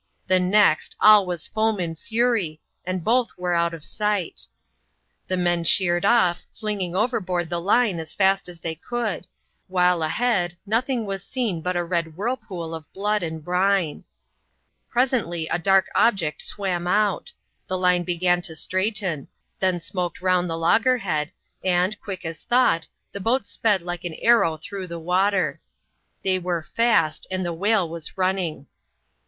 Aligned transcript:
The 0.25 0.39
next, 0.39 0.95
all 0.99 1.27
was 1.27 1.45
foam 1.45 1.79
and 1.79 1.95
fury^ 1.95 2.57
and 2.85 3.03
both 3.03 3.37
were 3.37 3.53
out 3.53 3.71
of 3.71 3.85
sight. 3.85 4.47
The 5.27 5.37
men 5.37 5.63
sheered 5.63 6.05
off, 6.05 6.47
flinging 6.59 6.93
CHAP. 6.93 7.11
XIX.] 7.11 7.13
A 7.13 7.15
SURPRISE.— 7.21 7.27
MORE 7.27 7.39
ABOUT 7.41 7.49
BEMBO. 7.49 7.71
73 8.01 8.01
overboard 8.01 8.01
the 8.01 8.01
line 8.01 8.01
as 8.01 8.13
fast 8.15 8.49
as 8.49 8.59
they 8.61 8.73
could; 8.73 9.27
while 9.67 10.01
a 10.01 10.09
head, 10.09 10.55
nothing 10.65 11.05
was 11.05 11.23
seen 11.23 11.61
but 11.61 11.75
a 11.75 11.83
red 11.83 12.17
whirlpool 12.17 12.73
of 12.73 12.91
blood 12.93 13.21
and 13.21 13.45
brine. 13.45 14.03
Presently, 14.89 15.47
a 15.49 15.59
dark 15.59 15.85
object 15.93 16.41
swam 16.41 16.87
out; 16.87 17.31
the 17.67 17.77
line 17.77 18.01
began 18.01 18.41
to 18.41 18.55
straighten; 18.55 19.27
then 19.59 19.79
smoked 19.79 20.19
round 20.19 20.49
the 20.49 20.57
loggerhead, 20.57 21.31
and, 21.63 22.01
quick 22.01 22.25
as 22.25 22.41
thought, 22.41 22.87
the 23.11 23.19
boat 23.19 23.45
sped 23.45 23.83
like 23.83 24.03
an 24.03 24.15
arrow 24.15 24.57
through 24.57 24.87
the 24.87 24.97
water. 24.97 25.61
They 26.23 26.39
were 26.39 26.63
*' 26.73 26.75
fast," 26.75 27.27
and 27.29 27.45
the 27.45 27.53
whale 27.53 27.87
was 27.87 28.17
running. 28.17 28.65